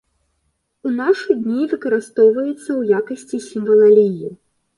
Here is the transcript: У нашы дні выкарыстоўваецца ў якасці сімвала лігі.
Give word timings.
У 0.87 0.93
нашы 0.99 1.35
дні 1.41 1.65
выкарыстоўваецца 1.73 2.67
ў 2.79 3.01
якасці 3.01 3.37
сімвала 3.51 3.87
лігі. 4.01 4.29